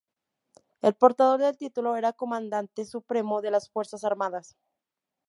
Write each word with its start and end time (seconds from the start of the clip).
El 0.81 0.95
portador 0.95 1.39
del 1.41 1.57
título 1.59 1.95
era 1.95 2.11
comandante 2.11 2.85
supremo 2.85 3.39
de 3.43 3.51
las 3.51 3.69
fuerzas 3.69 4.03
armadas. 4.03 4.57